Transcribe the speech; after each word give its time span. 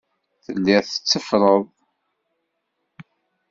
Telliḍ 0.45 0.81
tetteffreḍ. 0.85 1.63